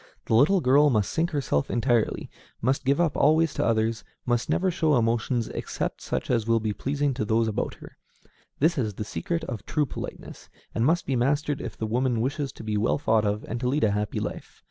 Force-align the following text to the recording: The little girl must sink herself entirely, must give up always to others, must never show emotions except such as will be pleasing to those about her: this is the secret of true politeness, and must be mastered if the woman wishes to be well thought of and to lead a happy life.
The 0.25 0.33
little 0.33 0.61
girl 0.61 0.89
must 0.89 1.11
sink 1.11 1.29
herself 1.29 1.69
entirely, 1.69 2.31
must 2.59 2.85
give 2.85 2.99
up 2.99 3.15
always 3.15 3.53
to 3.53 3.63
others, 3.63 4.03
must 4.25 4.49
never 4.49 4.71
show 4.71 4.97
emotions 4.97 5.47
except 5.49 6.01
such 6.01 6.31
as 6.31 6.47
will 6.47 6.59
be 6.59 6.73
pleasing 6.73 7.13
to 7.13 7.23
those 7.23 7.47
about 7.47 7.75
her: 7.75 7.97
this 8.57 8.79
is 8.79 8.95
the 8.95 9.03
secret 9.05 9.43
of 9.43 9.63
true 9.63 9.85
politeness, 9.85 10.49
and 10.73 10.87
must 10.87 11.05
be 11.05 11.15
mastered 11.15 11.61
if 11.61 11.77
the 11.77 11.85
woman 11.85 12.19
wishes 12.19 12.51
to 12.53 12.63
be 12.63 12.77
well 12.77 12.97
thought 12.97 13.25
of 13.25 13.45
and 13.47 13.59
to 13.59 13.67
lead 13.69 13.83
a 13.83 13.91
happy 13.91 14.19
life. 14.19 14.59